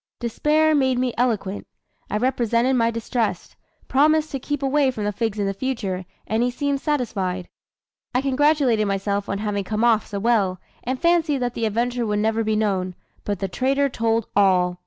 Despair 0.19 0.73
made 0.73 0.97
me 0.97 1.13
eloquent; 1.15 1.67
I 2.09 2.17
represented 2.17 2.75
my 2.75 2.89
distress, 2.89 3.55
promised 3.87 4.31
to 4.31 4.39
keep 4.39 4.63
away 4.63 4.89
from 4.89 5.03
the 5.03 5.11
figs 5.11 5.37
in 5.37 5.53
future, 5.53 6.05
and 6.25 6.41
he 6.41 6.49
seemed 6.49 6.81
satisfied. 6.81 7.47
I 8.11 8.21
congratulated 8.23 8.87
myself 8.87 9.29
on 9.29 9.37
having 9.37 9.63
come 9.63 9.83
off 9.83 10.07
so 10.07 10.19
well, 10.19 10.59
and 10.83 10.99
fancied 10.99 11.37
that 11.37 11.53
the 11.53 11.67
adventure 11.67 12.07
would 12.07 12.17
never 12.17 12.43
be 12.43 12.55
known; 12.55 12.95
but 13.25 13.37
the 13.37 13.47
traitor 13.47 13.89
told 13.89 14.25
all. 14.35 14.79